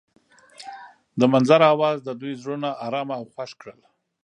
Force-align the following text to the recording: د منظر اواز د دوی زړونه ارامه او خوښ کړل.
د 1.19 1.21
منظر 1.33 1.61
اواز 1.73 1.97
د 2.03 2.09
دوی 2.21 2.33
زړونه 2.41 2.69
ارامه 2.85 3.13
او 3.19 3.25
خوښ 3.33 3.51
کړل. 3.61 3.79